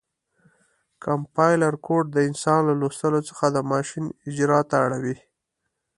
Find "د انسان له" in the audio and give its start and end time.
2.13-2.73